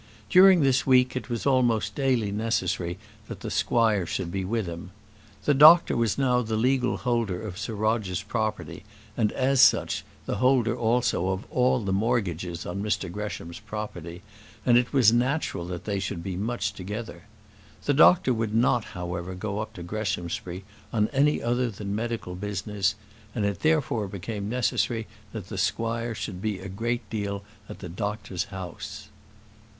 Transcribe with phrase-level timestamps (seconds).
[0.31, 4.89] During this week it was almost daily necessary that the squire should be with him.
[5.45, 8.83] The doctor was now the legal holder of Sir Roger's property,
[9.15, 14.23] and, as such, the holder also of all the mortgages on Mr Gresham's property;
[14.65, 17.25] and it was natural that they should be much together.
[17.85, 22.95] The doctor would not, however, go up to Greshamsbury on any other than medical business;
[23.35, 27.89] and it therefore became necessary that the squire should be a good deal at the
[27.89, 29.09] doctor's house.